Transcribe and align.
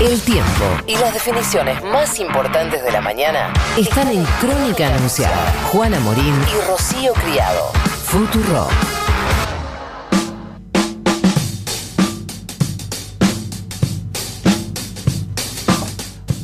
El 0.00 0.20
tiempo 0.22 0.64
y 0.86 0.96
las 0.96 1.12
definiciones 1.12 1.82
más 1.82 2.20
importantes 2.20 2.84
de 2.84 2.92
la 2.92 3.00
mañana 3.00 3.52
están 3.76 4.06
en 4.08 4.24
Crónica 4.40 4.94
Anunciada. 4.94 5.52
Juana 5.72 5.98
Morín 5.98 6.40
y 6.56 6.68
Rocío 6.68 7.12
Criado. 7.14 7.72
Futuro. 8.04 8.68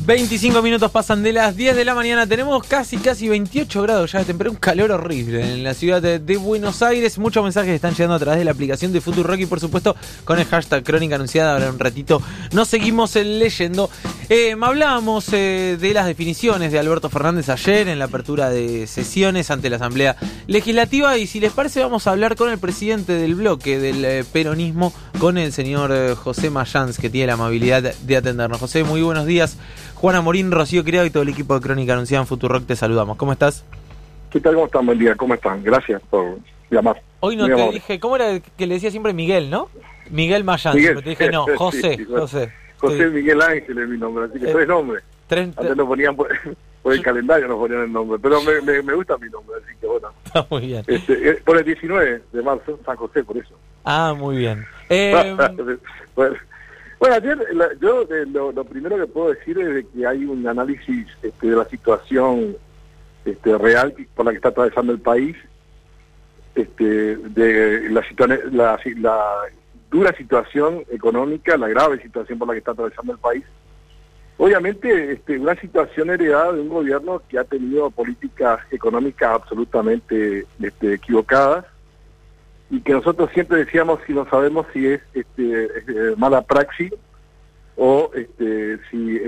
25 0.05 0.61
minutos 0.61 0.91
pasan 0.91 1.23
de 1.23 1.33
las 1.33 1.55
10 1.55 1.75
de 1.75 1.83
la 1.83 1.95
mañana. 1.95 2.27
Tenemos 2.27 2.63
casi, 2.67 2.97
casi 2.97 3.27
28 3.27 3.81
grados 3.81 4.11
ya 4.11 4.19
de 4.19 4.25
temperatura. 4.25 4.55
Un 4.55 4.59
calor 4.59 4.91
horrible 4.91 5.41
en 5.41 5.63
la 5.63 5.73
ciudad 5.73 5.99
de, 5.99 6.37
Buenos 6.37 6.83
Aires. 6.83 7.17
Muchos 7.17 7.43
mensajes 7.43 7.73
están 7.73 7.95
llegando 7.95 8.13
a 8.13 8.19
través 8.19 8.37
de 8.37 8.45
la 8.45 8.51
aplicación 8.51 8.93
de 8.93 8.99
Rock 8.99 9.39
y, 9.39 9.45
por 9.47 9.59
supuesto, 9.59 9.95
con 10.23 10.37
el 10.37 10.45
hashtag 10.45 10.83
Crónica 10.83 11.15
Anunciada. 11.15 11.53
Ahora 11.53 11.71
un 11.71 11.79
ratito 11.79 12.21
nos 12.51 12.67
seguimos 12.67 13.15
leyendo. 13.15 13.89
Eh, 14.29 14.55
hablábamos 14.61 15.27
eh, 15.33 15.75
de 15.81 15.93
las 15.95 16.05
definiciones 16.05 16.71
de 16.71 16.77
Alberto 16.77 17.09
Fernández 17.09 17.49
ayer 17.49 17.87
en 17.87 17.97
la 17.97 18.05
apertura 18.05 18.51
de 18.51 18.85
sesiones 18.85 19.49
ante 19.49 19.71
la 19.71 19.77
Asamblea 19.77 20.17
Legislativa. 20.45 21.17
Y 21.17 21.25
si 21.25 21.39
les 21.39 21.51
parece, 21.51 21.81
vamos 21.81 22.05
a 22.05 22.11
hablar 22.11 22.35
con 22.35 22.51
el 22.51 22.59
presidente 22.59 23.13
del 23.13 23.33
bloque 23.33 23.79
del 23.79 24.05
eh, 24.05 24.23
peronismo, 24.31 24.93
con 25.17 25.39
el 25.39 25.51
señor 25.51 26.15
José 26.15 26.51
Mayans, 26.51 26.99
que 26.99 27.09
tiene 27.09 27.27
la 27.27 27.33
amabilidad 27.33 27.81
de 27.81 28.17
atendernos. 28.17 28.59
José, 28.59 28.83
muy 28.83 29.01
buenos 29.01 29.25
días. 29.25 29.57
Juana 29.95 30.21
Morín, 30.21 30.51
Rocío 30.51 30.83
Criado 30.83 31.05
y 31.05 31.09
todo 31.09 31.23
el 31.23 31.29
equipo 31.29 31.55
de 31.55 31.61
Crónica 31.61 31.93
Anunciada 31.93 32.21
en 32.21 32.27
Futurock 32.27 32.67
te 32.67 32.75
saludamos. 32.75 33.17
¿Cómo 33.17 33.31
estás? 33.31 33.65
¿Qué 34.29 34.39
tal? 34.39 34.53
¿Cómo 34.53 34.65
están? 34.65 34.85
Buen 34.85 34.99
día. 34.99 35.15
¿Cómo 35.15 35.33
están? 35.33 35.63
Gracias 35.63 36.01
por 36.09 36.37
llamar. 36.69 37.01
Hoy 37.21 37.35
no 37.35 37.47
te 37.47 37.71
dije, 37.71 37.99
¿cómo 37.99 38.17
era 38.17 38.39
que 38.39 38.67
le 38.67 38.75
decía 38.75 38.91
siempre 38.91 39.13
Miguel, 39.13 39.49
no? 39.49 39.69
Miguel 40.09 40.43
Mayán. 40.43 40.75
Miguel. 40.75 41.01
Te 41.01 41.09
dije, 41.11 41.31
no, 41.31 41.45
José, 41.57 42.05
José. 42.05 42.51
José 42.77 43.07
Miguel 43.07 43.41
Ángel 43.41 43.77
es 43.77 43.89
mi 43.89 43.97
nombre, 43.97 44.25
así 44.25 44.39
que 44.39 44.47
tres 44.47 44.67
nombres. 44.67 45.03
Antes 45.29 45.75
lo 45.75 45.87
ponían 45.87 46.15
por, 46.15 46.29
el 46.85 47.01
calendario, 47.01 47.47
no 47.47 47.57
ponían 47.57 47.83
el 47.83 47.91
nombre, 47.91 48.19
pero 48.21 48.41
me, 48.41 48.83
me, 48.83 48.93
gusta 48.93 49.17
mi 49.17 49.29
nombre, 49.29 49.55
así 49.63 49.75
que 49.79 49.87
bueno. 49.87 50.09
Está 50.25 50.45
muy 50.49 50.67
bien. 50.67 50.83
Este, 50.85 51.29
eh, 51.29 51.41
por 51.43 51.57
el 51.57 51.63
19 51.63 52.21
de 52.31 52.41
marzo, 52.43 52.79
San 52.85 52.95
José, 52.97 53.23
por 53.23 53.37
eso. 53.37 53.57
Ah, 53.83 54.13
muy 54.15 54.37
bien. 54.37 54.65
Eh, 54.89 55.35
bueno, 56.15 56.35
bueno, 56.99 57.15
ayer 57.15 57.37
yo 57.81 58.03
eh, 58.03 58.25
lo, 58.27 58.63
primero 58.63 58.97
que 58.97 59.07
puedo 59.07 59.33
decir 59.33 59.57
es 59.59 59.85
que 59.87 60.07
hay 60.07 60.25
un 60.25 60.47
análisis 60.47 61.07
este, 61.21 61.47
de 61.47 61.55
la 61.55 61.65
situación 61.65 62.55
este, 63.25 63.57
real 63.57 63.93
por 64.15 64.25
la 64.25 64.31
que 64.31 64.37
está 64.37 64.49
atravesando 64.49 64.93
el 64.93 64.99
país, 64.99 65.35
este, 66.55 67.17
de 67.17 67.89
la, 67.89 68.03
la, 68.51 68.79
la 68.97 69.35
dura 69.91 70.15
situación 70.15 70.83
económica, 70.89 71.57
la 71.57 71.67
grave 71.67 72.01
situación 72.01 72.39
por 72.39 72.47
la 72.47 72.53
que 72.53 72.59
está 72.59 72.71
atravesando 72.71 73.13
el 73.13 73.19
país. 73.19 73.43
Obviamente, 74.37 75.13
este, 75.13 75.39
una 75.39 75.55
situación 75.55 76.09
heredada 76.09 76.51
de 76.53 76.61
un 76.61 76.69
gobierno 76.69 77.21
que 77.29 77.39
ha 77.39 77.45
tenido 77.45 77.89
políticas 77.89 78.59
económicas 78.71 79.31
absolutamente 79.31 80.45
este, 80.61 80.93
equivocadas, 80.95 81.65
y 82.69 82.81
que 82.81 82.93
nosotros 82.93 83.29
siempre 83.33 83.59
decíamos 83.59 83.99
si 84.07 84.13
no 84.13 84.27
sabemos 84.29 84.65
si 84.73 84.87
es 84.87 85.01
este, 85.13 85.65
eh, 85.65 86.15
mala 86.17 86.41
praxis 86.41 86.93
o 87.75 88.09
este, 88.15 88.79
si, 88.89 89.19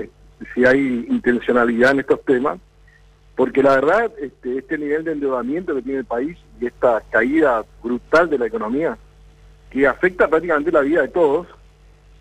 si 0.54 0.64
hay 0.64 1.06
intencionalidad 1.08 1.92
en 1.92 2.00
estos 2.00 2.24
temas, 2.24 2.58
porque 3.36 3.62
la 3.62 3.76
verdad 3.76 4.12
este, 4.20 4.58
este 4.58 4.78
nivel 4.78 5.04
de 5.04 5.12
endeudamiento 5.12 5.74
que 5.74 5.82
tiene 5.82 6.00
el 6.00 6.04
país 6.04 6.36
y 6.60 6.66
esta 6.66 7.02
caída 7.10 7.64
brutal 7.82 8.28
de 8.28 8.38
la 8.38 8.46
economía, 8.46 8.98
que 9.70 9.86
afecta 9.86 10.28
prácticamente 10.28 10.72
la 10.72 10.80
vida 10.80 11.02
de 11.02 11.08
todos, 11.08 11.46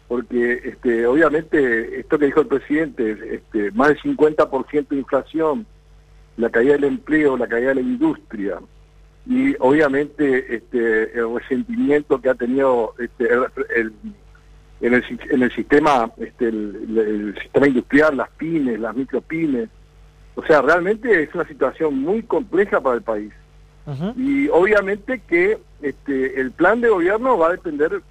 porque 0.08 0.62
este, 0.64 1.06
obviamente 1.08 2.00
esto 2.00 2.20
que 2.20 2.28
dijo 2.28 2.42
el 2.42 2.48
presidente, 2.48 3.36
este, 3.36 3.72
más 3.72 3.90
del 3.90 4.00
50% 4.00 4.88
de 4.90 4.98
inflación, 4.98 5.66
la 6.38 6.50
caída 6.50 6.73
del 6.73 6.84
empleo, 6.84 7.36
la 7.36 7.48
caída 7.48 7.70
de 7.70 7.76
la 7.76 7.82
industria, 7.82 8.60
y 9.30 9.55
obviamente 9.60 10.55
este, 10.55 11.20
el 11.20 11.36
resentimiento 11.36 12.21
que 12.21 12.30
ha 12.30 12.36
tenido 12.36 12.93
este, 12.98 13.27
el, 13.76 13.93
en, 14.80 14.93
el, 14.93 15.04
en 15.30 15.43
el 15.43 15.52
sistema 15.54 16.10
este, 16.17 16.48
el, 16.48 17.36
sistema 17.42 17.67
industrial, 17.67 18.16
las 18.16 18.30
pymes, 18.32 18.80
las 18.80 18.95
micropymes. 18.95 19.70
O 20.36 20.45
sea, 20.45 20.61
realmente 20.61 21.23
es 21.23 21.33
una 21.36 21.45
situación 21.45 21.99
muy 21.99 22.23
compleja 22.23 22.80
para 22.80 22.95
el 22.95 23.02
país. 23.02 23.33
Y 24.17 24.49
obviamente 24.49 25.21
que 25.26 25.58
este, 25.82 26.42
el 26.42 26.52
plan 26.52 26.82
de 26.82 26.89
gobierno 26.89 27.37
va 27.37 27.48
a 27.48 27.52
depender 27.52 28.02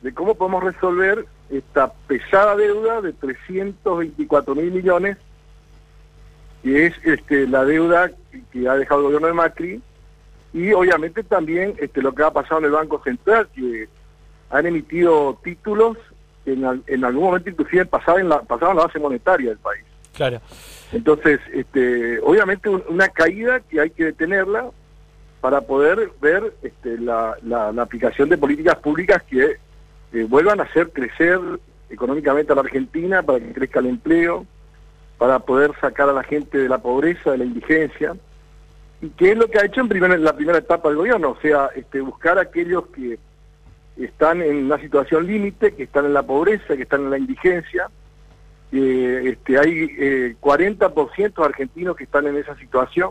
de 0.00 0.14
cómo 0.14 0.36
podemos 0.36 0.62
resolver 0.62 1.26
esta 1.50 1.92
pesada 2.06 2.54
deuda 2.54 3.00
de 3.00 3.12
324 3.12 4.54
mil 4.54 4.70
millones, 4.70 5.16
que 6.62 6.86
es 6.86 6.94
este, 7.02 7.48
la 7.48 7.64
deuda 7.64 8.12
que 8.52 8.68
ha 8.68 8.76
dejado 8.76 9.00
el 9.00 9.06
gobierno 9.06 9.26
de 9.26 9.32
Macri, 9.32 9.82
y 10.52 10.72
obviamente 10.72 11.22
también 11.22 11.74
este, 11.78 12.02
lo 12.02 12.14
que 12.14 12.22
ha 12.22 12.30
pasado 12.30 12.58
en 12.58 12.66
el 12.66 12.72
Banco 12.72 13.00
Central, 13.04 13.48
que 13.54 13.88
han 14.50 14.66
emitido 14.66 15.38
títulos 15.44 15.96
que 16.44 16.52
en, 16.52 16.82
en 16.86 17.04
algún 17.04 17.24
momento 17.24 17.50
inclusive 17.50 17.84
pasaban 17.84 18.22
en 18.22 18.28
la, 18.30 18.40
pasaban 18.40 18.76
la 18.76 18.84
base 18.84 18.98
monetaria 18.98 19.50
del 19.50 19.58
país. 19.58 19.84
Claro. 20.14 20.40
Entonces, 20.92 21.38
este, 21.52 22.18
obviamente 22.20 22.68
una 22.68 23.08
caída 23.08 23.60
que 23.60 23.80
hay 23.80 23.90
que 23.90 24.06
detenerla 24.06 24.70
para 25.40 25.60
poder 25.60 26.10
ver 26.20 26.54
este, 26.62 26.98
la, 26.98 27.36
la, 27.42 27.68
aplicación 27.80 28.28
de 28.28 28.38
políticas 28.38 28.76
públicas 28.76 29.22
que 29.24 29.58
eh, 30.12 30.26
vuelvan 30.28 30.60
a 30.60 30.64
hacer 30.64 30.90
crecer 30.90 31.38
económicamente 31.90 32.52
a 32.52 32.56
la 32.56 32.62
Argentina, 32.62 33.22
para 33.22 33.38
que 33.38 33.52
crezca 33.52 33.80
el 33.80 33.86
empleo, 33.86 34.46
para 35.18 35.38
poder 35.38 35.72
sacar 35.80 36.08
a 36.08 36.12
la 36.12 36.24
gente 36.24 36.58
de 36.58 36.68
la 36.68 36.78
pobreza, 36.78 37.32
de 37.32 37.38
la 37.38 37.44
indigencia 37.44 38.16
y 39.00 39.10
qué 39.10 39.32
es 39.32 39.38
lo 39.38 39.48
que 39.48 39.58
ha 39.58 39.64
hecho 39.66 39.80
en, 39.80 39.88
primer, 39.88 40.18
la 40.18 40.34
primera 40.34 40.58
etapa 40.58 40.88
del 40.88 40.98
gobierno, 40.98 41.30
o 41.30 41.40
sea, 41.40 41.70
este, 41.76 42.00
buscar 42.00 42.38
a 42.38 42.42
aquellos 42.42 42.86
que 42.88 43.18
están 43.96 44.42
en 44.42 44.64
una 44.66 44.78
situación 44.78 45.26
límite, 45.26 45.74
que 45.74 45.84
están 45.84 46.06
en 46.06 46.14
la 46.14 46.22
pobreza, 46.22 46.76
que 46.76 46.82
están 46.82 47.02
en 47.02 47.10
la 47.10 47.18
indigencia. 47.18 47.90
este, 48.72 49.58
hay 49.58 49.90
eh, 49.98 50.36
40% 50.40 51.34
de 51.34 51.44
argentinos 51.44 51.96
que 51.96 52.04
están 52.04 52.26
en 52.26 52.36
esa 52.36 52.56
situación 52.56 53.10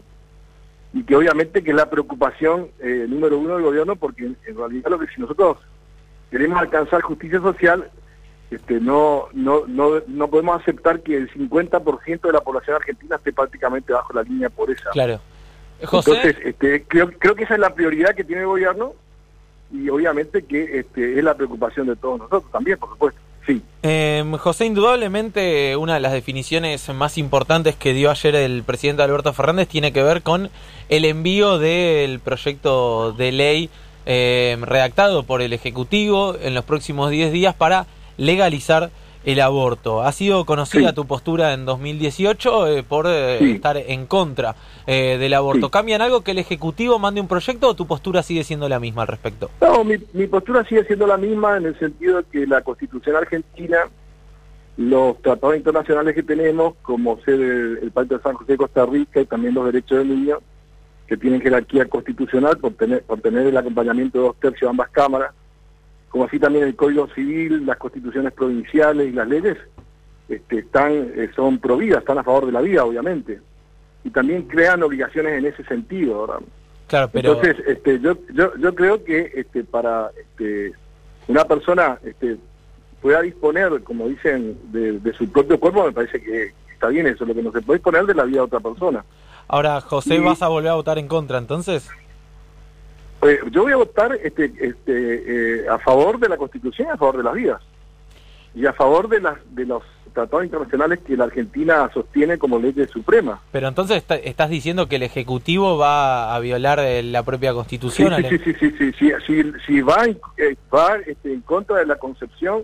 y 0.93 1.03
que 1.03 1.15
obviamente 1.15 1.63
que 1.63 1.71
es 1.71 1.75
la 1.75 1.89
preocupación 1.89 2.69
eh, 2.79 3.05
número 3.07 3.37
uno 3.37 3.55
del 3.55 3.63
gobierno 3.63 3.95
porque 3.95 4.25
en, 4.25 4.57
realidad 4.57 4.89
lo 4.89 4.99
que 4.99 5.07
si 5.07 5.19
nosotros 5.19 5.57
queremos 6.31 6.59
alcanzar 6.59 7.01
justicia 7.01 7.41
social 7.41 7.89
este, 8.49 8.79
no, 8.79 9.27
no, 9.33 9.65
no, 9.67 10.01
no 10.07 10.27
podemos 10.29 10.61
aceptar 10.61 11.01
que 11.01 11.17
el 11.17 11.29
50% 11.31 12.21
de 12.21 12.31
la 12.31 12.39
población 12.39 12.77
argentina 12.77 13.17
esté 13.17 13.33
prácticamente 13.33 13.91
bajo 13.91 14.13
la 14.13 14.23
línea 14.23 14.47
de 14.47 14.55
pobreza. 14.55 14.89
Claro. 14.91 15.19
Entonces, 15.79 16.35
este, 16.43 16.83
creo, 16.87 17.11
creo 17.17 17.35
que 17.35 17.43
esa 17.43 17.53
es 17.53 17.59
la 17.59 17.73
prioridad 17.73 18.15
que 18.15 18.23
tiene 18.23 18.41
el 18.41 18.47
gobierno 18.47 18.93
y 19.71 19.89
obviamente 19.89 20.43
que 20.43 20.79
este, 20.79 21.17
es 21.17 21.23
la 21.23 21.35
preocupación 21.35 21.87
de 21.87 21.95
todos 21.95 22.19
nosotros 22.19 22.51
también, 22.51 22.77
por 22.77 22.89
supuesto. 22.89 23.19
Sí. 23.45 23.61
Em, 23.81 24.33
José, 24.33 24.65
indudablemente 24.65 25.77
una 25.77 25.93
de 25.93 25.99
las 26.01 26.11
definiciones 26.11 26.89
más 26.93 27.17
importantes 27.17 27.75
que 27.75 27.93
dio 27.93 28.11
ayer 28.11 28.35
el 28.35 28.63
presidente 28.63 29.03
Alberto 29.03 29.31
Fernández 29.31 29.69
tiene 29.69 29.93
que 29.93 30.03
ver 30.03 30.21
con 30.21 30.49
el 30.89 31.05
envío 31.05 31.57
del 31.57 32.19
proyecto 32.19 33.13
de 33.13 33.31
ley 33.31 33.69
em, 34.05 34.63
redactado 34.63 35.23
por 35.23 35.41
el 35.41 35.53
Ejecutivo 35.53 36.35
en 36.41 36.55
los 36.55 36.65
próximos 36.65 37.09
10 37.09 37.31
días 37.31 37.55
para 37.55 37.87
legalizar 38.17 38.89
el 39.27 39.41
aborto. 39.41 40.03
¿Ha 40.03 40.13
sido 40.13 40.45
conocida 40.45 40.93
tu 40.93 41.05
postura 41.05 41.53
en 41.53 41.65
2018 41.65 42.67
eh, 42.67 42.83
por 42.83 43.07
eh, 43.07 43.51
estar 43.51 43.75
en 43.75 44.05
contra 44.05 44.55
eh, 44.87 45.17
del 45.19 45.33
aborto? 45.33 45.69
¿Cambian 45.69 46.01
algo 46.01 46.21
que 46.21 46.31
el 46.31 46.37
Ejecutivo 46.37 46.97
mande 46.97 47.19
un 47.19 47.27
proyecto 47.27 47.67
o 47.67 47.73
tu 47.73 47.85
postura 47.85 48.23
sigue 48.23 48.45
siendo 48.45 48.69
la 48.69 48.79
misma 48.79 49.01
al 49.01 49.09
respecto? 49.09 49.51
No, 49.59 49.83
mi, 49.83 49.97
postura 50.27 50.63
sigue 50.63 50.85
siendo 50.85 51.05
la 51.05 51.17
misma 51.17 51.57
en 51.57 51.65
el 51.65 51.77
sentido 51.77 52.19
de 52.19 52.23
que 52.31 52.47
la 52.47 52.61
Constitución 52.61 53.17
argentina, 53.17 53.89
los 54.77 55.21
tratados 55.21 55.57
internacionales 55.57 56.15
que 56.15 56.23
tenemos, 56.23 56.75
como 56.81 57.19
ser 57.19 57.41
el, 57.41 57.91
Pacto 57.91 58.17
de 58.17 58.23
San 58.23 58.35
José 58.35 58.53
de 58.53 58.57
Costa 58.57 58.85
Rica 58.85 59.19
y 59.19 59.25
también 59.25 59.55
los 59.55 59.65
derechos 59.65 59.97
del 59.97 60.07
niño, 60.07 60.37
que 61.05 61.17
tienen 61.17 61.41
jerarquía 61.41 61.83
constitucional 61.83 62.57
por 62.59 62.75
tener, 62.75 63.03
por 63.03 63.19
tener 63.19 63.45
el 63.45 63.57
acompañamiento 63.57 64.19
de 64.19 64.23
dos 64.23 64.39
tercios 64.39 64.61
de 64.61 64.69
ambas 64.69 64.89
cámaras, 64.89 65.33
como 66.09 66.25
así 66.25 66.39
también 66.39 66.65
el 66.65 66.75
Código 66.75 67.07
Civil, 67.09 67.65
las 67.65 67.77
constituciones 67.77 68.33
provinciales 68.33 69.07
y 69.07 69.11
las 69.11 69.27
leyes 69.27 69.57
este, 70.29 70.59
están 70.59 70.91
eh, 70.91 71.29
son 71.35 71.59
providas, 71.59 71.99
están 71.99 72.17
a 72.17 72.23
favor 72.23 72.45
de 72.45 72.51
la 72.51 72.61
vida, 72.61 72.83
obviamente, 72.83 73.39
y 74.03 74.09
también 74.09 74.43
crean 74.43 74.83
obligaciones 74.83 75.37
en 75.37 75.45
ese 75.45 75.63
sentido. 75.63 76.27
¿verdad? 76.27 76.45
Claro, 76.87 77.09
pero... 77.11 77.33
Entonces, 77.33 77.65
este, 77.67 77.99
yo, 77.99 78.17
yo, 78.33 78.55
yo 78.57 78.75
creo 78.75 79.03
que 79.03 79.31
este, 79.35 79.63
para 79.63 80.11
este, 80.17 80.73
una 81.27 81.45
persona 81.45 81.99
este, 82.03 82.37
pueda 83.01 83.21
disponer, 83.21 83.83
como 83.83 84.07
dicen, 84.07 84.57
de, 84.71 85.13
su 85.17 85.29
propio 85.29 85.59
cuerpo, 85.59 85.85
me 85.85 85.91
parece 85.91 86.21
que 86.21 86.53
está 86.71 86.87
bien 86.87 87.07
eso, 87.07 87.25
lo 87.25 87.33
que 87.33 87.43
no 87.43 87.51
se 87.51 87.61
puede 87.61 87.79
disponer 87.79 88.05
de 88.05 88.15
la 88.15 88.23
vida 88.23 88.37
de 88.37 88.43
otra 88.43 88.59
persona. 88.59 89.03
Ahora, 89.47 89.79
José, 89.81 90.19
¿vas 90.19 90.41
a 90.41 90.47
volver 90.47 90.71
a 90.71 90.75
votar 90.75 90.97
en 90.97 91.07
contra 91.07 91.37
entonces? 91.37 91.89
Eh, 93.23 93.39
yo 93.51 93.63
voy 93.63 93.73
a 93.73 93.77
votar 93.77 94.17
este, 94.23 94.45
este, 94.59 95.61
eh, 95.61 95.69
a 95.69 95.79
favor 95.79 96.19
de 96.19 96.29
la 96.29 96.37
Constitución, 96.37 96.89
a 96.91 96.97
favor 96.97 97.17
de 97.17 97.23
las 97.23 97.33
vidas 97.33 97.61
y 98.53 98.65
a 98.65 98.73
favor 98.73 99.07
de 99.09 99.21
las 99.21 99.37
de 99.55 99.65
los 99.65 99.83
tratados 100.17 100.45
internacionales 100.45 100.99
que 101.05 101.15
la 101.15 101.25
Argentina 101.25 101.91
sostiene 101.93 102.39
como 102.39 102.57
ley 102.57 102.73
suprema. 102.91 103.39
Pero 103.51 103.67
entonces 103.67 104.03
estás 104.23 104.49
diciendo 104.49 104.87
que 104.87 104.95
el 104.95 105.03
Ejecutivo 105.03 105.77
va 105.77 106.33
a 106.33 106.39
violar 106.39 106.79
eh, 106.79 107.03
la 107.03 107.21
propia 107.21 107.53
Constitución. 107.53 108.15
Sí, 108.27 108.39
sí, 108.39 108.53
sí, 108.59 108.71
sí, 108.71 108.91
sí, 108.97 109.11
sí, 109.27 109.51
si 109.67 109.81
va, 109.81 110.05
en, 110.05 110.19
eh, 110.37 110.55
va 110.73 110.95
este, 111.05 111.31
en 111.31 111.41
contra 111.41 111.77
de 111.77 111.85
la 111.85 111.97
concepción 111.97 112.63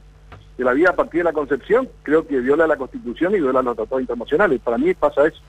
de 0.58 0.64
la 0.64 0.74
vida 0.74 0.90
a 0.90 0.96
partir 0.96 1.20
de 1.20 1.26
la 1.26 1.34
concepción, 1.34 1.88
creo 2.02 2.26
que 2.26 2.40
viola 2.40 2.66
la 2.66 2.76
Constitución 2.76 3.36
y 3.36 3.40
viola 3.40 3.62
los 3.62 3.76
tratados 3.76 4.02
internacionales. 4.02 4.60
Para 4.64 4.80
mí 4.80 4.92
pasa 4.96 5.28
eso. 5.28 5.40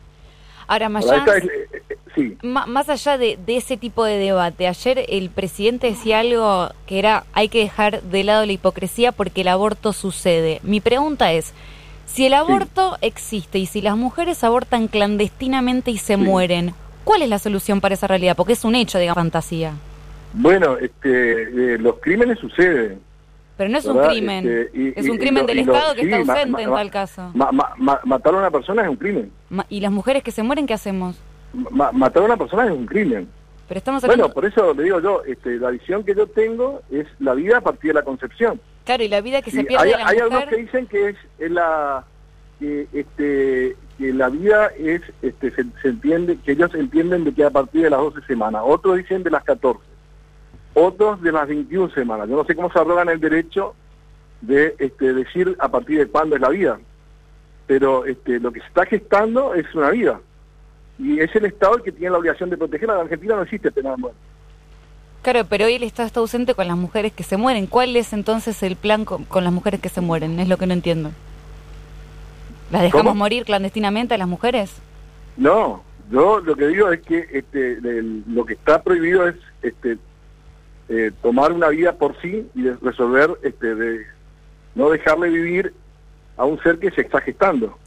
Ahora, 0.67 0.91
Mayán, 0.91 1.27
eh, 1.29 1.97
sí. 2.15 2.37
más 2.43 2.89
allá 2.89 3.19
de, 3.19 3.39
de, 3.45 3.57
ese 3.57 3.77
tipo 3.77 4.05
de 4.05 4.19
debate, 4.19 4.67
ayer 4.67 5.05
el 5.09 5.31
presidente 5.31 5.89
decía 5.89 6.21
algo 6.21 6.71
que 6.87 6.99
era 6.99 7.25
hay 7.33 7.49
que 7.49 7.61
dejar 7.61 8.03
de 8.03 8.25
lado 8.25 8.47
la 8.47 8.53
hipocresía 8.53 9.13
porque 9.13 9.43
el 9.43 9.49
aborto 9.49 9.93
sucede. 9.93 10.61
Mi 10.63 10.81
pregunta 10.81 11.33
es, 11.33 11.55
si 12.07 12.27
el 12.27 12.35
aborto 12.35 12.97
existe 13.01 13.59
y 13.59 13.67
si 13.67 13.81
las 13.81 13.97
mujeres 13.97 14.45
abortan 14.45 14.89
clandestinamente 14.89 15.91
y 15.91 15.99
se 15.99 16.17
mueren, 16.17 16.75
¿cuál 17.03 17.23
es 17.23 17.29
la 17.29 17.39
solución 17.39 17.81
para 17.81 17.95
esa 17.95 18.07
realidad? 18.07 18.37
Porque 18.37 18.53
es 18.53 18.65
un 18.65 18.75
hecho, 18.75 18.99
digamos, 18.99 19.17
fantasía. 19.17 19.73
Bueno, 20.33 20.77
este, 20.79 21.43
eh, 21.43 21.79
los 21.79 21.97
crímenes 22.01 22.39
suceden. 22.39 23.01
Pero 23.57 23.71
no 23.71 23.79
es 23.79 23.85
un 23.85 23.99
crimen, 23.99 24.47
este, 24.49 25.01
es 25.01 25.09
un 25.09 25.17
crimen 25.17 25.47
del 25.47 25.61
Estado 25.61 25.95
que 25.95 26.03
está 26.03 26.17
ausente 26.19 26.63
en 26.63 26.71
tal 26.71 26.91
caso. 26.91 27.33
matar 27.35 28.35
a 28.35 28.39
una 28.39 28.51
persona 28.51 28.83
es 28.83 28.89
un 28.89 28.97
crimen. 28.97 29.31
¿Y 29.69 29.81
las 29.81 29.93
mujeres 29.93 30.25
que 30.25 30.33
se 30.33 30.43
mueren 30.43 30.67
qué 30.67 30.75
hacemos? 30.75 31.17
Matar 31.71 32.23
a 32.23 32.27
una 32.27 32.37
persona 32.37 32.67
es 32.67 32.73
un 32.73 32.87
crimen. 32.87 33.29
Pero 33.69 33.79
estamos 33.79 34.03
Bueno, 34.05 34.29
por 34.31 34.45
eso 34.45 34.75
le 34.75 34.83
digo 34.83 35.01
yo, 35.01 35.23
este, 35.25 35.57
la 35.59 35.71
visión 35.71 36.05
que 36.05 36.15
yo 36.15 36.27
tengo 36.27 36.83
es 36.91 37.07
la 37.19 37.35
vida 37.35 37.59
a 37.59 37.61
partir 37.61 37.91
de 37.91 37.95
la 37.95 38.03
concepción. 38.03 38.61
Claro, 38.85 39.03
y 39.03 39.09
la 39.09 39.23
vida 39.23 39.41
que 39.41 39.51
se 39.51 39.65
pierde 39.65 39.95
hay, 39.95 40.03
la 40.03 40.09
hay 40.09 40.19
algunos 40.19 40.45
que 40.45 40.57
dicen 40.57 40.87
que 40.87 41.09
es, 41.11 41.51
la 41.51 42.05
que 42.59 42.87
este 42.93 43.77
que 43.97 44.13
la 44.13 44.29
vida 44.29 44.67
es 44.79 45.03
este 45.23 45.51
se, 45.53 45.89
entiende 45.89 46.37
que 46.45 46.53
ellos 46.53 46.75
entienden 46.75 47.25
de 47.25 47.33
que 47.33 47.45
a 47.45 47.51
partir 47.51 47.83
de 47.83 47.91
las 47.91 48.01
12 48.01 48.21
semanas, 48.27 48.63
otros 48.65 48.99
dicen 48.99 49.23
de 49.23 49.31
las 49.31 49.45
14, 49.45 49.81
otros 50.75 51.23
de 51.23 51.33
las 51.33 51.49
21 51.49 51.91
semanas. 51.91 52.29
Yo 52.29 52.37
no 52.37 52.45
sé 52.45 52.55
cómo 52.55 52.71
se 52.71 52.79
arrogan 52.79 53.09
el 53.09 53.21
derecho 53.21 53.75
de 54.43 54.75
este, 54.79 55.15
decir 55.15 55.57
a 55.59 55.69
partir 55.69 55.99
de 55.99 56.07
cuándo 56.07 56.37
es 56.37 56.43
la 56.43 56.51
vida, 56.51 56.79
pero 57.67 58.05
este, 58.05 58.41
lo 58.41 58.53
que 58.53 58.61
se 58.61 58.67
está 58.67 58.85
gestando 58.85 59.55
es 59.55 59.73
una 59.75 59.91
vida 59.91 60.21
y 60.99 61.21
es 61.21 61.35
el 61.35 61.47
Estado 61.47 61.77
el 61.77 61.83
que 61.83 61.93
tiene 61.93 62.11
la 62.11 62.19
obligación 62.19 62.51
de 62.51 62.57
protegerla. 62.57 62.95
En 62.95 63.01
Argentina 63.01 63.37
no 63.37 63.43
existe 63.43 63.71
pena 63.71 63.91
de 63.93 63.97
muerte. 63.97 64.19
Claro, 65.23 65.47
pero 65.49 65.65
hoy 65.65 65.75
el 65.75 65.83
Estado 65.83 66.07
está 66.07 66.21
ausente 66.21 66.55
con 66.55 66.69
las 66.69 66.77
mujeres 66.77 67.13
que 67.13 67.23
se 67.23 67.37
mueren. 67.37 67.67
¿Cuál 67.67 67.97
es 67.97 68.13
entonces 68.13 68.63
el 68.63 68.77
plan 68.77 69.05
con, 69.05 69.27
las 69.43 69.53
mujeres 69.53 69.81
que 69.81 69.89
se 69.89 70.01
mueren? 70.01 70.39
Es 70.39 70.49
lo 70.49 70.59
que 70.59 70.67
no 70.67 70.75
entiendo. 70.75 71.13
¿Las 72.71 72.83
dejamos 72.83 73.17
morir 73.17 73.45
clandestinamente 73.45 74.15
a 74.15 74.19
las 74.19 74.29
mujeres? 74.29 74.77
No, 75.37 75.83
yo 76.11 76.41
lo 76.41 76.55
que 76.55 76.67
digo 76.69 76.91
es 76.91 77.01
que 77.01 77.27
este, 77.33 77.79
lo 78.27 78.45
que 78.45 78.55
está 78.55 78.83
prohibido 78.83 79.27
es 79.27 79.37
este, 79.63 79.97
eh, 80.91 81.11
tomar 81.23 81.53
una 81.53 81.69
vida 81.69 81.95
por 81.95 82.21
sí 82.21 82.47
y 82.55 82.69
resolver, 82.69 83.31
este, 83.43 83.75
de 83.75 84.07
no 84.75 84.91
dejarle 84.91 85.31
vivir 85.31 85.73
a 86.37 86.45
un 86.45 86.61
ser 86.63 86.79
que 86.79 86.91
se 86.91 87.01
está 87.01 87.21
gestando. 87.21 87.79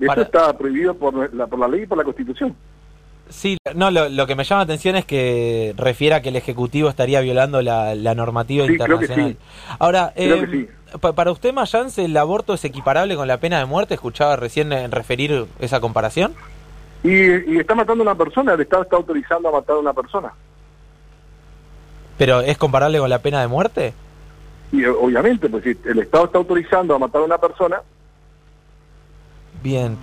Eso 0.00 0.20
está 0.20 0.56
prohibido 0.56 0.94
por 0.94 1.34
la, 1.34 1.46
por 1.46 1.58
la 1.58 1.68
ley 1.68 1.82
y 1.82 1.86
por 1.86 1.98
la 1.98 2.04
Constitución. 2.04 2.54
Sí, 3.30 3.58
no, 3.74 3.90
lo, 3.90 4.26
que 4.26 4.34
me 4.34 4.44
llama 4.44 4.60
la 4.60 4.64
atención 4.64 4.96
es 4.96 5.04
que 5.04 5.74
refiera 5.76 6.22
que 6.22 6.30
el 6.30 6.36
Ejecutivo 6.36 6.88
estaría 6.88 7.20
violando 7.20 7.60
la, 7.60 7.94
normativa 8.14 8.64
internacional. 8.64 9.36
Ahora, 9.78 10.12
eh, 10.16 10.68
para 11.14 11.30
usted, 11.30 11.52
Mayans, 11.52 11.98
¿el 11.98 12.16
aborto 12.16 12.54
es 12.54 12.64
equiparable 12.64 13.16
con 13.16 13.28
la 13.28 13.38
pena 13.38 13.58
de 13.58 13.66
muerte? 13.66 13.94
¿Escuchaba 13.94 14.36
recién 14.36 14.72
en 14.72 14.90
referir 14.90 15.46
esa 15.58 15.80
comparación? 15.80 16.34
Y, 17.04 17.58
está 17.58 17.74
matando 17.74 18.02
a 18.02 18.06
una 18.06 18.14
persona, 18.14 18.54
el 18.54 18.60
Estado 18.60 18.84
está 18.84 18.96
autorizando 18.96 19.48
a 19.50 19.52
matar 19.52 19.76
a 19.76 19.80
una 19.80 19.92
persona. 19.92 20.32
¿Pero 22.16 22.40
es 22.40 22.56
comparable 22.56 22.98
con 22.98 23.10
la 23.10 23.20
pena 23.20 23.40
de 23.42 23.46
muerte? 23.46 23.92
Y 24.72 24.84
obviamente, 24.84 25.48
pues 25.48 25.64
si 25.64 25.76
el 25.84 25.98
Estado 25.98 26.24
está 26.24 26.38
autorizando 26.38 26.94
a 26.94 26.98
matar 26.98 27.20
a 27.20 27.24
una 27.24 27.38
persona... 27.38 27.82
Bien. 29.62 29.96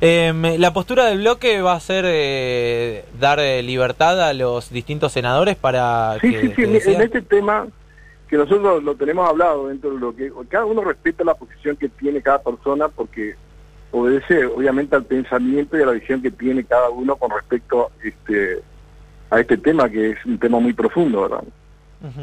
Eh, 0.00 0.32
la 0.58 0.72
postura 0.72 1.06
del 1.06 1.18
bloque 1.18 1.60
va 1.60 1.74
a 1.74 1.80
ser 1.80 2.04
eh, 2.08 3.04
dar 3.18 3.38
eh, 3.38 3.62
libertad 3.62 4.20
a 4.22 4.32
los 4.32 4.70
distintos 4.70 5.12
senadores 5.12 5.56
para 5.56 6.16
sí, 6.20 6.30
que... 6.30 6.40
Sí, 6.54 6.80
sí, 6.80 6.94
en 6.94 7.02
este 7.02 7.20
tema 7.20 7.66
que 8.26 8.38
nosotros 8.38 8.82
lo 8.82 8.94
tenemos 8.94 9.28
hablado 9.28 9.68
dentro 9.68 9.90
de 9.90 9.98
lo 9.98 10.16
que... 10.16 10.32
Cada 10.48 10.64
uno 10.64 10.82
respeta 10.82 11.22
la 11.22 11.34
posición 11.34 11.76
que 11.76 11.90
tiene 11.90 12.22
cada 12.22 12.42
persona 12.42 12.88
porque 12.88 13.34
obedece 13.90 14.46
obviamente 14.46 14.96
al 14.96 15.04
pensamiento 15.04 15.76
y 15.76 15.82
a 15.82 15.86
la 15.86 15.92
visión 15.92 16.22
que 16.22 16.30
tiene 16.30 16.64
cada 16.64 16.88
uno 16.88 17.16
con 17.16 17.30
respecto 17.30 17.90
este, 18.02 18.62
a 19.28 19.40
este 19.40 19.58
tema 19.58 19.90
que 19.90 20.10
es 20.10 20.24
un 20.24 20.38
tema 20.38 20.60
muy 20.60 20.72
profundo, 20.72 21.22
¿verdad? 21.22 21.44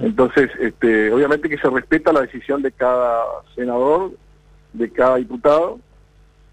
Entonces, 0.02 0.50
este, 0.60 1.14
obviamente 1.14 1.48
que 1.48 1.60
se 1.60 1.70
respeta 1.70 2.12
la 2.12 2.22
decisión 2.22 2.64
de 2.64 2.72
cada 2.72 3.24
senador, 3.54 4.12
de 4.74 4.90
cada 4.90 5.18
diputado, 5.18 5.80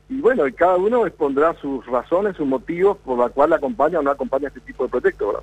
y 0.08 0.20
bueno, 0.20 0.44
cada 0.56 0.76
uno 0.76 1.06
expondrá 1.06 1.54
sus 1.60 1.84
razones, 1.86 2.36
sus 2.36 2.46
motivos 2.46 2.98
por 2.98 3.18
la 3.18 3.28
cual 3.28 3.52
acompaña 3.52 3.98
o 3.98 4.02
no 4.02 4.10
acompaña 4.10 4.48
este 4.48 4.60
tipo 4.60 4.84
de 4.84 4.90
proyecto, 4.90 5.28
¿verdad? 5.28 5.42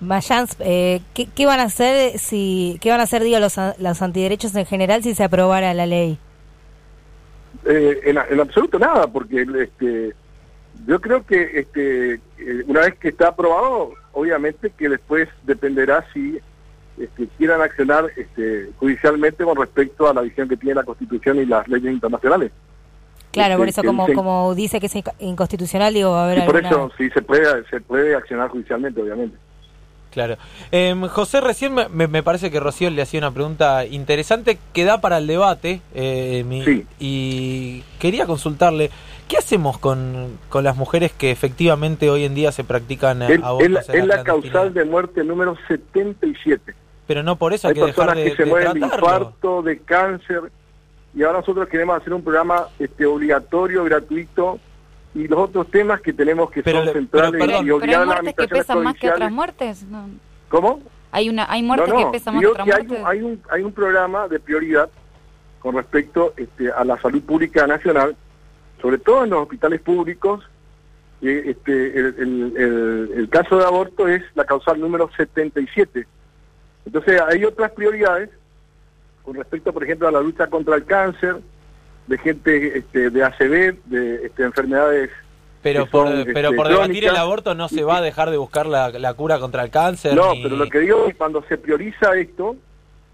Mayans, 0.00 0.56
eh, 0.58 1.00
¿qué, 1.14 1.46
van 1.46 1.60
a 1.60 1.64
hacer 1.64 2.18
si, 2.18 2.76
qué 2.80 2.90
van 2.90 2.98
a 2.98 3.04
hacer, 3.04 3.22
digo, 3.22 3.38
los, 3.38 3.56
los 3.78 4.02
antiderechos 4.02 4.54
en 4.56 4.66
general 4.66 5.02
si 5.04 5.14
se 5.14 5.22
aprobara 5.22 5.72
la 5.74 5.86
ley? 5.86 6.18
Eh, 7.64 8.00
en, 8.04 8.40
absoluto 8.40 8.80
nada, 8.80 9.06
porque 9.06 9.46
este, 9.60 10.14
yo 10.86 11.00
creo 11.00 11.24
que 11.24 11.60
este, 11.60 12.14
eh, 12.14 12.64
una 12.66 12.80
vez 12.80 12.96
que 12.96 13.10
está 13.10 13.28
aprobado, 13.28 13.94
obviamente 14.12 14.70
que 14.76 14.88
después 14.88 15.28
dependerá 15.44 16.04
si 16.12 16.40
este, 16.98 17.28
quieran 17.38 17.60
accionar 17.60 18.10
este, 18.16 18.70
judicialmente 18.78 19.44
con 19.44 19.56
respecto 19.56 20.08
a 20.08 20.14
la 20.14 20.22
visión 20.22 20.48
que 20.48 20.56
tiene 20.56 20.74
la 20.74 20.84
Constitución 20.84 21.38
y 21.38 21.46
las 21.46 21.68
leyes 21.68 21.92
internacionales. 21.92 22.50
Claro, 23.32 23.56
por 23.56 23.68
eso 23.68 23.82
como, 23.82 24.06
como 24.12 24.54
dice 24.54 24.78
que 24.78 24.86
es 24.86 24.94
inconstitucional, 25.18 25.94
digo, 25.94 26.10
va 26.10 26.22
a 26.22 26.24
haber 26.26 26.44
Por 26.44 26.64
eso 26.64 26.92
sí 26.98 27.08
se 27.10 27.22
puede, 27.22 27.64
se 27.68 27.80
puede 27.80 28.14
accionar 28.14 28.50
judicialmente, 28.50 29.00
obviamente. 29.00 29.36
Claro. 30.12 30.36
Eh, 30.70 30.94
José, 31.08 31.40
recién 31.40 31.74
me, 31.74 31.88
me, 31.88 32.22
parece 32.22 32.50
que 32.50 32.60
Rocío 32.60 32.90
le 32.90 33.00
hacía 33.00 33.18
una 33.18 33.30
pregunta 33.30 33.86
interesante 33.86 34.58
que 34.74 34.84
da 34.84 35.00
para 35.00 35.16
el 35.18 35.26
debate 35.26 35.80
eh, 35.94 36.44
sí. 36.66 36.86
y 37.00 37.82
quería 37.98 38.26
consultarle, 38.26 38.90
¿qué 39.26 39.38
hacemos 39.38 39.78
con, 39.78 40.38
con, 40.50 40.64
las 40.64 40.76
mujeres 40.76 41.12
que 41.12 41.30
efectivamente 41.30 42.10
hoy 42.10 42.24
en 42.24 42.34
día 42.34 42.52
se 42.52 42.62
practican 42.62 43.22
abortos? 43.22 43.88
Es 43.88 44.04
la, 44.04 44.22
causal 44.22 44.74
de 44.74 44.84
muerte 44.84 45.24
número 45.24 45.56
77. 45.66 46.74
Pero 47.06 47.22
no 47.22 47.36
por 47.36 47.54
eso 47.54 47.68
hay, 47.68 47.74
que 47.74 47.80
personas 47.80 48.16
que 48.16 48.36
se 48.36 48.44
mueren 48.44 48.74
de 48.74 48.80
infarto, 48.80 49.62
de 49.62 49.78
cáncer, 49.78 50.52
y 51.14 51.22
ahora 51.22 51.40
nosotros 51.40 51.68
queremos 51.68 52.00
hacer 52.00 52.12
un 52.14 52.22
programa 52.22 52.68
este 52.78 53.04
obligatorio, 53.04 53.84
gratuito, 53.84 54.58
y 55.14 55.28
los 55.28 55.38
otros 55.38 55.70
temas 55.70 56.00
que 56.00 56.12
tenemos 56.12 56.50
que 56.50 56.62
pero, 56.62 56.84
son 56.84 56.94
centrales 56.94 57.34
pero, 57.38 57.62
y 57.62 57.70
obligar 57.70 58.00
hay 58.00 58.06
muertes 58.06 58.34
que 58.34 58.48
pesan 58.48 58.82
más 58.82 58.96
que 58.96 59.10
otras 59.10 59.30
muertes. 59.30 59.86
¿Cómo? 60.48 60.80
Hay 61.10 61.28
una 61.28 61.44
hay 61.50 61.62
muertes 61.62 61.92
que 61.92 62.06
pesan 62.12 62.34
más 62.34 62.40
que 62.42 62.46
otras 62.46 62.66
muertes. 62.66 62.98
Hay 63.04 63.22
un, 63.22 63.42
hay, 63.50 63.62
un, 63.62 63.72
programa 63.72 64.26
de 64.28 64.40
prioridad 64.40 64.88
con 65.60 65.76
respecto 65.76 66.32
este, 66.36 66.72
a 66.72 66.82
la 66.84 66.98
salud 67.00 67.22
pública 67.22 67.66
nacional, 67.66 68.16
sobre 68.80 68.98
todo 68.98 69.24
en 69.24 69.30
los 69.30 69.42
hospitales 69.42 69.82
públicos. 69.82 70.48
este, 71.20 71.98
el, 71.98 72.14
el, 72.56 73.12
el 73.14 73.28
caso 73.28 73.58
de 73.58 73.64
aborto 73.64 74.08
es 74.08 74.22
la 74.34 74.44
causal 74.44 74.80
número 74.80 75.10
77. 75.14 76.06
Entonces 76.86 77.20
hay 77.20 77.44
otras 77.44 77.70
prioridades 77.72 78.30
con 79.24 79.34
respecto, 79.34 79.72
por 79.72 79.84
ejemplo, 79.84 80.08
a 80.08 80.12
la 80.12 80.20
lucha 80.20 80.48
contra 80.48 80.76
el 80.76 80.84
cáncer, 80.84 81.36
de 82.06 82.18
gente 82.18 82.78
este, 82.78 83.10
de 83.10 83.24
ACV, 83.24 83.78
de 83.86 84.26
este, 84.26 84.42
enfermedades. 84.42 85.10
Pero 85.62 85.86
por, 85.86 86.08
pero 86.32 86.48
este, 86.48 86.56
por 86.56 86.68
debatir 86.68 87.04
el 87.04 87.16
aborto 87.16 87.54
no 87.54 87.68
se 87.68 87.84
va 87.84 87.98
a 87.98 88.02
dejar 88.02 88.30
de 88.30 88.36
buscar 88.36 88.66
la, 88.66 88.90
la 88.90 89.14
cura 89.14 89.38
contra 89.38 89.62
el 89.62 89.70
cáncer. 89.70 90.14
No, 90.14 90.32
pero 90.42 90.56
lo 90.56 90.68
que 90.68 90.80
digo 90.80 91.06
es 91.06 91.12
que 91.12 91.18
cuando 91.18 91.42
se 91.44 91.56
prioriza 91.56 92.16
esto, 92.16 92.56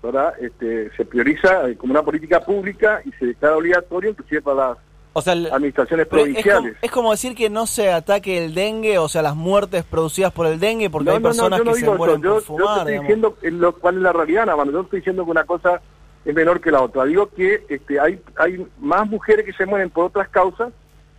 ¿verdad? 0.03 0.33
Este, 0.41 0.91
se 0.97 1.05
prioriza 1.05 1.69
eh, 1.69 1.77
como 1.77 1.91
una 1.91 2.03
política 2.03 2.41
pública 2.41 3.03
y 3.05 3.13
se 3.13 3.27
declara 3.27 3.57
obligatorio, 3.57 4.11
inclusive 4.11 4.41
para 4.41 4.69
las 4.69 4.79
o 5.13 5.23
sea, 5.23 5.33
administraciones 5.33 6.07
provinciales. 6.07 6.77
Es 6.81 6.91
como, 6.91 7.11
decir 7.11 7.35
que 7.35 7.51
no 7.51 7.67
se 7.67 7.93
ataque 7.93 8.45
el 8.45 8.55
dengue, 8.55 8.99
o 8.99 9.09
sea, 9.09 9.21
las 9.23 9.35
muertes 9.35 9.85
producidas 9.85 10.33
por 10.33 10.47
el 10.47 10.61
dengue, 10.61 10.91
porque 10.91 11.11
hay 11.11 11.21
personas 11.21 11.61
que 11.61 11.75
se 11.75 11.91
mueren 11.91 12.23
por 12.23 12.43
fumar. 12.43 12.69
Yo 12.69 12.79
estoy 12.79 12.99
diciendo 13.01 13.37
lo, 13.43 13.75
cuál 13.75 13.97
es 13.97 14.03
la 14.03 14.13
realidad, 14.13 14.47
no, 14.47 14.71
yo 14.71 14.81
estoy 14.81 15.01
diciendo 15.01 15.25
que 15.25 15.31
una 15.31 15.45
cosa 15.45 15.81
es 16.29 16.35
menor 16.35 16.61
que 16.61 16.71
la 16.71 16.83
otra. 16.83 17.07
Digo 17.07 17.31
que 17.31 17.65
este, 17.71 17.99
hay, 17.99 18.21
hay 18.37 18.67
más 18.79 19.09
mujeres 19.09 19.47
que 19.47 19.53
se 19.55 19.65
mueren 19.65 19.89
por 19.89 20.05
otras 20.05 20.29
causas, 20.29 20.73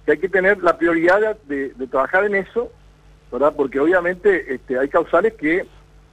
que 0.06 0.12
hay 0.12 0.18
que 0.20 0.30
tener 0.30 0.62
la 0.62 0.78
prioridad 0.78 1.36
de, 1.48 1.74
trabajar 1.90 2.26
en 2.26 2.36
eso, 2.36 2.72
¿verdad? 3.32 3.54
Porque 3.58 3.80
obviamente 3.80 4.54
este, 4.54 4.78
hay 4.78 4.88
causales 4.88 5.34
que 5.34 5.66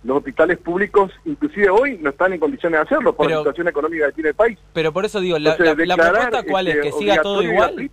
los 0.03 0.17
hospitales 0.17 0.57
públicos, 0.57 1.13
inclusive 1.27 1.69
hoy, 1.69 1.99
no 1.99 2.09
están 2.09 2.33
en 2.33 2.41
condiciones 2.41 2.79
de 2.79 2.85
hacerlo 2.85 3.15
por 3.15 3.31
la 3.31 3.39
situación 3.39 3.69
económica 3.69 4.07
que 4.07 4.13
tiene 4.13 4.31
el 4.31 4.35
país. 4.35 4.59
Pero 4.73 4.93
por 4.93 5.05
eso 5.05 5.21
digo, 5.21 5.39
la, 5.39 5.57
propuesta 5.57 6.43
cuál 6.45 6.69
es, 6.69 6.77
que 6.77 6.89
este, 6.89 7.01
siga 7.01 7.21
todo 7.21 7.43
igual. 7.43 7.91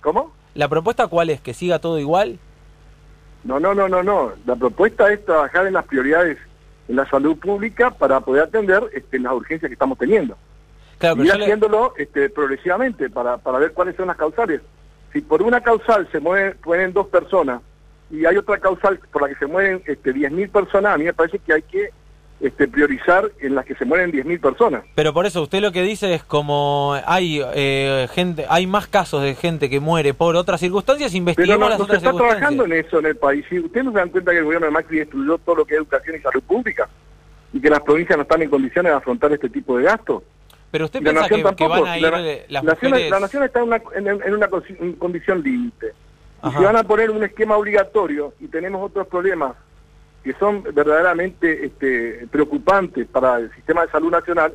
¿Cómo? 0.00 0.32
¿La 0.54 0.68
propuesta 0.68 1.06
cuál 1.06 1.30
es? 1.30 1.40
¿Que 1.40 1.54
siga 1.54 1.78
todo 1.78 2.00
igual? 2.00 2.40
No, 3.44 3.60
no, 3.60 3.72
no, 3.72 3.88
no, 3.88 4.02
no. 4.02 4.32
La 4.46 4.56
propuesta 4.56 5.12
es 5.12 5.24
trabajar 5.24 5.68
en 5.68 5.74
las 5.74 5.84
prioridades 5.84 6.38
en 6.88 6.96
la 6.96 7.08
salud 7.08 7.36
pública 7.38 7.90
para 7.90 8.20
poder 8.20 8.44
atender 8.44 8.82
este, 8.92 9.18
las 9.18 9.32
urgencias 9.32 9.68
que 9.68 9.74
estamos 9.74 9.98
teniendo. 9.98 10.36
Claro, 10.98 11.24
y 11.24 11.28
haciéndolo 11.28 11.94
este, 11.96 12.30
progresivamente 12.30 13.10
para, 13.10 13.38
para 13.38 13.58
ver 13.58 13.72
cuáles 13.72 13.96
son 13.96 14.08
las 14.08 14.16
causales. 14.16 14.60
Si 15.12 15.20
por 15.20 15.42
una 15.42 15.60
causal 15.60 16.08
se 16.10 16.20
mueven, 16.20 16.56
mueren 16.64 16.92
dos 16.92 17.08
personas 17.08 17.60
y 18.10 18.26
hay 18.26 18.36
otra 18.36 18.58
causal 18.58 18.98
por 19.12 19.22
la 19.22 19.28
que 19.28 19.36
se 19.36 19.46
mueren 19.46 19.82
este, 19.86 20.14
10.000 20.14 20.50
personas, 20.50 20.94
a 20.94 20.98
mí 20.98 21.04
me 21.04 21.14
parece 21.14 21.38
que 21.38 21.52
hay 21.52 21.62
que 21.62 21.90
este, 22.40 22.68
priorizar 22.68 23.30
en 23.40 23.54
las 23.54 23.64
que 23.64 23.74
se 23.74 23.84
mueren 23.84 24.12
10.000 24.12 24.40
personas. 24.40 24.84
Pero 24.94 25.14
por 25.14 25.24
eso 25.24 25.42
usted 25.42 25.60
lo 25.60 25.72
que 25.72 25.82
dice 25.82 26.14
es 26.14 26.24
como 26.24 26.96
hay 27.06 27.40
eh, 27.54 28.08
gente, 28.12 28.44
hay 28.48 28.66
más 28.66 28.86
casos 28.86 29.22
de 29.22 29.34
gente 29.34 29.70
que 29.70 29.80
muere 29.80 30.14
por 30.14 30.36
otras 30.36 30.60
circunstancias, 30.60 31.14
investiguemos 31.14 31.56
Pero 31.56 31.64
no, 31.64 31.70
las 31.70 31.78
no 31.78 31.86
se 31.86 31.96
está 31.96 32.12
trabajando 32.12 32.64
en 32.64 32.72
eso 32.72 32.98
en 32.98 33.06
el 33.06 33.16
país. 33.16 33.44
Si 33.48 33.58
ustedes 33.58 33.84
no 33.84 33.92
se 33.92 33.98
dan 33.98 34.10
cuenta 34.10 34.32
que 34.32 34.38
el 34.38 34.44
gobierno 34.44 34.66
de 34.66 34.72
Macri 34.72 34.98
destruyó 34.98 35.38
todo 35.38 35.56
lo 35.56 35.64
que 35.64 35.74
es 35.74 35.78
educación 35.78 36.16
y 36.16 36.20
salud 36.20 36.42
pública 36.42 36.88
y 37.52 37.60
que 37.60 37.70
las 37.70 37.80
provincias 37.80 38.16
no 38.16 38.22
están 38.22 38.42
en 38.42 38.50
condiciones 38.50 38.92
de 38.92 38.98
afrontar 38.98 39.32
este 39.32 39.48
tipo 39.48 39.78
de 39.78 39.84
gastos. 39.84 40.22
Pero 40.70 40.86
usted 40.86 41.00
piensa 41.00 41.28
que, 41.28 41.68
van 41.68 41.86
a 41.86 41.98
ir 41.98 42.02
la, 42.02 42.20
las 42.48 42.64
nación, 42.64 42.92
la 43.08 43.20
nación 43.20 43.44
está 43.44 43.60
en 43.60 43.66
una, 43.66 43.82
en, 43.94 44.34
una 44.34 44.48
condición 44.98 45.40
límite. 45.40 45.92
Y 46.42 46.50
si 46.50 46.64
van 46.64 46.76
a 46.76 46.82
poner 46.82 47.10
un 47.10 47.22
esquema 47.22 47.56
obligatorio 47.56 48.34
y 48.40 48.48
tenemos 48.48 48.84
otros 48.84 49.06
problemas 49.06 49.52
que 50.24 50.32
son 50.34 50.62
verdaderamente 50.62 51.66
este, 51.66 52.26
preocupantes 52.30 53.06
para 53.06 53.36
el 53.36 53.52
sistema 53.54 53.84
de 53.84 53.92
salud 53.92 54.10
nacional 54.10 54.54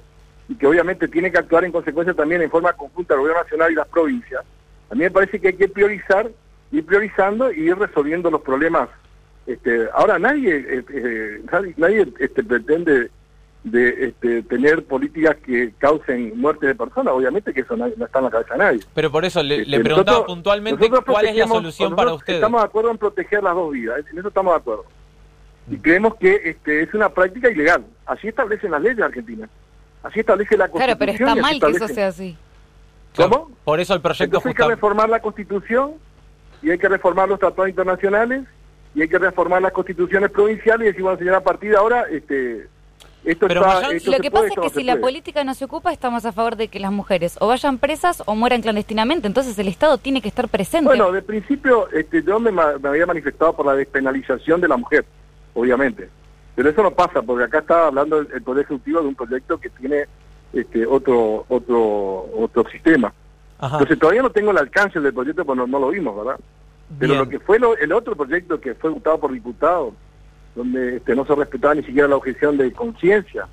y 0.50 0.56
que 0.56 0.66
obviamente 0.66 1.08
tiene 1.08 1.32
que 1.32 1.38
actuar 1.38 1.64
en 1.64 1.72
consecuencia 1.72 2.16
también 2.16 2.42
en 2.42 2.50
forma 2.50 2.74
conjunta 2.74 3.14
el 3.14 3.20
gobierno 3.20 3.44
nacional 3.44 3.72
y 3.72 3.76
las 3.76 3.88
provincias, 3.88 4.44
a 4.90 4.96
mí 4.96 5.02
me 5.02 5.12
parece 5.12 5.40
que 5.40 5.50
hay 5.50 5.54
que 5.54 5.70
priorizar, 5.70 6.32
ir 6.72 6.86
priorizando 6.86 7.54
y 7.54 7.68
ir 7.68 7.78
resolviendo 7.78 8.32
los 8.32 8.42
problemas. 8.42 8.90
Este, 9.46 9.88
ahora 9.94 10.18
nadie 10.18 10.58
eh, 10.58 10.84
eh, 10.92 11.74
nadie, 11.78 12.08
este, 12.20 12.44
pretende 12.44 13.12
de 13.64 14.06
este, 14.08 14.42
tener 14.44 14.84
políticas 14.86 15.36
que 15.38 15.74
causen 15.78 16.40
muerte 16.40 16.66
de 16.66 16.74
personas, 16.74 17.14
obviamente 17.14 17.54
que 17.54 17.62
eso 17.62 17.78
no, 17.78 17.86
está 17.86 18.20
en 18.20 18.26
la 18.26 18.32
cabeza 18.32 18.54
de 18.54 18.60
nadie. 18.60 18.80
Pero 18.96 19.12
por 19.12 19.24
eso 19.24 19.44
le, 19.44 19.62
este, 19.62 19.80
preguntaba 19.82 20.26
puntualmente 20.26 20.90
cuál 21.06 21.28
es 21.28 21.36
la 21.36 21.48
solución 21.48 21.96
para 21.96 22.14
ustedes. 22.14 22.38
Estamos 22.38 22.62
de 22.62 22.66
acuerdo 22.66 22.90
en 22.90 22.98
proteger 22.98 23.44
las 23.44 23.54
dos 23.54 23.72
vidas, 23.72 24.04
en 24.12 24.18
eso 24.18 24.30
estamos 24.30 24.54
de 24.54 24.58
acuerdo 24.58 24.86
y 25.70 25.78
creemos 25.78 26.16
que 26.16 26.42
este, 26.46 26.84
es 26.84 26.94
una 26.94 27.10
práctica 27.10 27.50
ilegal. 27.50 27.86
Así 28.06 28.28
establecen 28.28 28.72
las 28.72 28.82
leyes 28.82 29.02
argentinas. 29.02 29.50
Así 30.04 30.22
establece 30.22 30.58
la 30.58 30.68
Constitución. 30.70 30.98
Claro, 30.98 31.00
pero 31.00 31.12
está 31.12 31.42
mal 31.42 31.60
que 31.60 31.78
eso 31.78 31.88
sea 31.94 32.08
así. 32.08 32.38
¿Cómo? 33.16 33.52
Por 33.64 33.80
eso 33.80 33.94
el 33.94 34.02
proyecto 34.02 34.38
Entonces 34.38 34.50
hay 34.50 34.56
que 34.56 34.76
reformar 34.76 35.10
la 35.10 35.20
Constitución 35.20 35.94
y 36.62 36.72
hay 36.72 36.78
que 36.78 36.90
reformar 36.90 37.28
los 37.28 37.40
tratados 37.40 37.70
internacionales 37.70 38.46
y 38.96 39.02
hay 39.02 39.08
que 39.08 39.20
reformar 39.20 39.62
las 39.62 39.72
constituciones 39.72 40.32
provinciales 40.32 40.82
y 40.82 40.88
decir, 40.88 41.04
bueno, 41.04 41.18
señora, 41.18 41.38
a 41.38 41.44
partir 41.44 41.72
de 41.72 41.78
ahora, 41.78 42.06
este, 42.10 42.68
esto 43.24 43.48
Pero 43.48 43.62
está, 43.62 43.94
lo 44.12 44.20
que 44.20 44.32
pasa 44.32 44.48
es 44.48 44.56
que 44.56 44.70
si 44.70 44.84
la 44.84 44.98
política 44.98 45.44
no 45.44 45.54
se 45.54 45.66
ocupa, 45.66 45.92
estamos 45.92 46.26
a 46.26 46.32
favor 46.32 46.56
de 46.56 46.70
que 46.70 46.80
las 46.80 46.92
mujeres 46.92 47.38
o 47.40 47.48
vayan 47.48 47.78
presas 47.78 48.24
o 48.26 48.36
mueran 48.36 48.62
clandestinamente. 48.62 49.28
Entonces 49.28 49.60
el 49.60 49.68
Estado 49.68 49.98
tiene 49.98 50.22
que 50.22 50.30
estar 50.30 50.48
presente. 50.48 50.86
Bueno, 50.86 51.12
de 51.12 51.22
principio 51.22 51.90
este, 51.92 52.24
yo 52.24 52.40
me, 52.40 52.52
me 52.52 52.90
había 52.90 53.06
manifestado 53.06 53.56
por 53.56 53.66
la 53.66 53.76
despenalización 53.76 54.62
de 54.62 54.68
la 54.68 54.78
mujer 54.78 55.06
obviamente. 55.60 56.10
Pero 56.56 56.70
eso 56.70 56.84
no 56.84 56.92
pasa, 56.92 57.22
porque 57.22 57.46
acá 57.46 57.60
está 57.60 57.88
hablando 57.88 58.20
el, 58.20 58.42
Poder 58.42 58.66
Ejecutivo 58.66 59.02
de 59.02 59.08
un 59.08 59.16
proyecto 59.16 59.60
que 59.60 59.70
tiene 59.70 60.06
este 60.52 60.86
otro 60.86 61.46
otro 61.48 62.28
otro 62.36 62.70
sistema. 62.70 63.14
Entonces 63.62 64.00
todavía 64.00 64.22
no 64.22 64.30
tengo 64.30 64.52
el 64.52 64.58
alcance 64.58 65.00
del 65.00 65.14
proyecto, 65.14 65.46
porque 65.46 65.68
no, 65.68 65.80
lo 65.80 65.90
vimos, 65.90 66.16
¿verdad? 66.16 66.40
Pero 66.98 67.16
lo 67.16 67.30
que 67.30 67.40
fue 67.40 67.60
el 67.80 67.92
otro 67.92 68.16
proyecto 68.16 68.60
que 68.60 68.74
fue 68.74 68.90
votado 68.90 69.20
por 69.20 69.32
diputados, 69.32 69.94
donde 70.56 70.98
este, 70.98 71.16
no 71.16 71.26
se 71.26 71.36
respetaba 71.36 71.76
ni 71.76 71.84
siquiera 71.84 72.08
la 72.08 72.16
objeción 72.16 72.58
de 72.58 72.72
conciencia, 72.72 73.48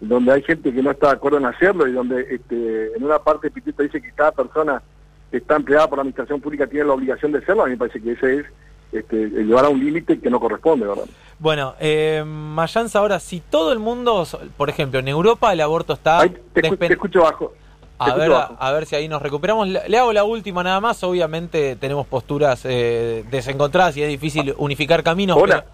donde 0.00 0.32
hay 0.32 0.42
gente 0.42 0.72
que 0.72 0.82
no 0.82 0.92
está 0.92 1.08
de 1.08 1.12
acuerdo 1.14 1.38
en 1.38 1.46
hacerlo 1.46 1.86
y 1.86 1.92
donde 1.92 2.26
este, 2.30 2.96
en 2.96 3.04
una 3.04 3.18
parte 3.18 3.50
Pitito 3.50 3.82
dice 3.82 4.00
que 4.00 4.12
cada 4.12 4.32
persona 4.32 4.82
que 5.30 5.36
está 5.36 5.56
empleada 5.56 5.88
por 5.88 5.98
la 5.98 6.02
administración 6.02 6.40
pública 6.40 6.66
tiene 6.66 6.86
la 6.86 6.94
obligación 6.94 7.32
de 7.32 7.38
hacerlo, 7.38 7.62
a 7.62 7.66
mí 7.66 7.72
me 7.72 7.78
parece 7.78 8.00
que 8.00 8.12
ese 8.12 8.40
es 8.40 8.46
este, 8.92 9.28
llevar 9.28 9.64
a 9.64 9.68
un 9.68 9.80
límite 9.80 10.18
que 10.18 10.30
no 10.30 10.40
corresponde, 10.40 10.86
¿verdad? 10.86 11.04
Bueno, 11.38 11.74
eh, 11.80 12.22
Mayans, 12.26 12.94
ahora, 12.96 13.20
si 13.20 13.40
todo 13.40 13.72
el 13.72 13.78
mundo, 13.78 14.26
por 14.56 14.68
ejemplo, 14.68 15.00
en 15.00 15.08
Europa 15.08 15.52
el 15.52 15.60
aborto 15.60 15.94
está... 15.94 16.28
te, 16.52 16.92
escucho 16.92 17.22
bajo. 17.22 17.54
A 17.98 18.14
ver, 18.14 18.32
a, 18.32 18.72
ver 18.72 18.86
si 18.86 18.96
ahí 18.96 19.08
nos 19.08 19.20
recuperamos. 19.20 19.68
Le, 19.68 19.98
hago 19.98 20.12
la 20.14 20.24
última 20.24 20.62
nada 20.62 20.80
más. 20.80 21.04
Obviamente 21.04 21.76
tenemos 21.76 22.06
posturas 22.06 22.62
eh, 22.64 23.24
desencontradas 23.30 23.94
y 23.98 24.02
es 24.02 24.08
difícil 24.08 24.54
unificar 24.56 25.02
caminos. 25.02 25.36
Hola. 25.38 25.66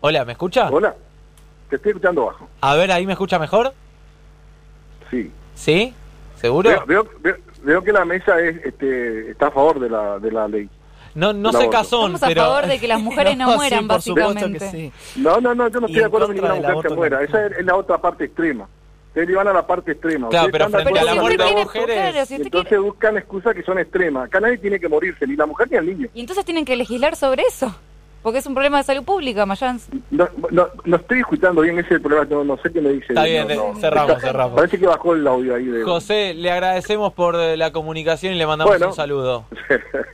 Hola, 0.00 0.24
¿me 0.24 0.32
escucha? 0.32 0.70
Hola. 0.70 0.94
Te 1.68 1.76
estoy 1.76 1.90
escuchando 1.90 2.24
bajo. 2.24 2.48
A 2.62 2.74
ver, 2.74 2.90
¿ahí 2.90 3.06
me 3.06 3.12
escucha 3.12 3.38
mejor? 3.38 3.74
Sí. 5.10 5.30
¿Sí? 5.54 5.94
¿Seguro? 6.36 6.70
Veo, 6.86 7.06
veo, 7.62 7.82
que 7.82 7.92
la 7.92 8.06
mesa 8.06 8.40
es, 8.40 8.64
este, 8.64 9.30
está 9.30 9.48
a 9.48 9.50
favor 9.50 9.78
de 9.78 9.90
la, 9.90 10.18
de 10.18 10.32
la 10.32 10.48
ley. 10.48 10.68
No, 11.14 11.32
no 11.32 11.52
sé 11.52 11.68
casón, 11.68 12.14
Estamos 12.14 12.36
a 12.36 12.42
favor 12.42 12.66
de 12.66 12.78
que 12.78 12.88
las 12.88 13.00
mujeres 13.02 13.36
no, 13.36 13.54
mueran, 13.54 13.86
básicamente. 13.86 14.92
No, 15.16 15.40
no, 15.40 15.54
no, 15.54 15.68
yo 15.68 15.80
no 15.80 15.86
estoy 15.86 16.00
de 16.00 16.06
acuerdo 16.06 16.26
con 16.26 16.36
ninguna 16.36 16.54
mujer 16.54 16.76
que 16.82 16.94
muera. 16.94 17.22
Esa 17.22 17.46
es 17.46 17.64
la 17.64 17.76
otra 17.76 17.98
parte 17.98 18.24
extrema. 18.24 18.68
Ustedes 19.08 19.36
van 19.36 19.46
a 19.46 19.52
la 19.52 19.64
parte 19.64 19.92
extrema. 19.92 20.28
Claro, 20.28 20.48
pero 20.50 20.68
frente 20.70 20.98
a 20.98 21.04
la 21.04 21.14
muerte 21.14 21.44
de 21.44 21.52
mujeres... 21.52 22.30
entonces 22.32 22.80
buscan 22.80 23.16
excusas 23.16 23.54
que 23.54 23.62
son 23.62 23.78
extremas. 23.78 24.26
Acá 24.26 24.40
nadie 24.40 24.58
tiene 24.58 24.80
que 24.80 24.88
morirse, 24.88 25.24
ni 25.24 25.36
la 25.36 25.46
mujer 25.46 25.68
ni 25.70 25.76
el 25.76 25.86
niño. 25.86 26.08
Y 26.12 26.20
entonces 26.20 26.44
tienen 26.44 26.64
que 26.64 26.74
legislar 26.74 27.14
sobre 27.14 27.42
eso. 27.42 27.72
Porque 28.24 28.38
es 28.38 28.46
un 28.46 28.54
problema 28.54 28.78
de 28.78 28.84
salud 28.84 29.04
pública, 29.04 29.46
Mayans. 29.46 29.86
No, 30.10 30.26
no, 30.50 30.66
no 30.84 30.96
estoy 30.96 31.20
escuchando 31.20 31.60
bien 31.60 31.78
ese 31.78 32.00
problema, 32.00 32.42
no, 32.42 32.56
sé 32.56 32.72
qué 32.72 32.80
me 32.80 32.88
dice. 32.88 33.06
Está 33.10 33.22
bien, 33.22 33.46
cerramos, 33.78 34.20
cerramos. 34.20 34.56
Parece 34.56 34.80
que 34.80 34.86
bajó 34.86 35.14
el 35.14 35.26
audio 35.26 35.54
ahí. 35.54 35.66
De... 35.66 35.84
José, 35.84 36.34
le 36.34 36.50
agradecemos 36.50 37.12
por 37.12 37.36
la 37.36 37.70
comunicación 37.70 38.32
y 38.32 38.36
le 38.36 38.46
mandamos 38.46 38.80
un 38.80 38.94
saludo. 38.94 39.44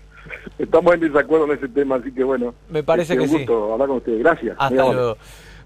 estamos 0.63 0.95
en 0.95 1.01
desacuerdo 1.01 1.47
en 1.47 1.53
ese 1.53 1.69
tema, 1.69 1.97
así 1.97 2.13
que 2.13 2.23
bueno. 2.25 2.55
Me 2.69 2.83
parece 2.83 3.15
este, 3.15 3.25
que 3.25 3.31
un 3.31 3.39
gusto 3.39 3.73
hablar 3.73 3.89
con 3.89 3.97
ustedes. 3.99 4.19
Gracias. 4.21 4.57
Hasta 4.59 4.93
luego. 4.93 5.17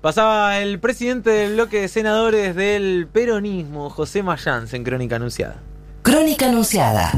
Pasaba 0.01 0.59
el 0.59 0.79
presidente 0.81 1.31
del 1.31 1.55
bloque 1.55 1.81
de 1.81 1.89
senadores 1.89 2.55
del 2.55 3.07
peronismo, 3.11 3.89
José 3.89 4.23
Mayans, 4.23 4.75
en 4.75 4.85
Crónica 4.85 5.17
Anunciada. 5.17 5.63
Crónica 6.03 6.47
Anunciada. 6.47 7.11